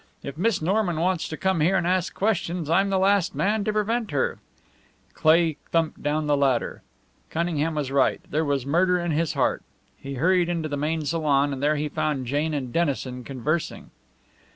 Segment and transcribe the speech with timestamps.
[0.23, 3.71] If Miss Norman wants to come here and ask questions, I'm the last man to
[3.71, 4.39] prevent her."
[5.13, 6.81] Cleigh thumped down the ladder.
[7.29, 9.61] Cunningham was right there was murder in his heart.
[9.95, 13.91] He hurried into the main salon, and there he found Jane and Dennison conversing.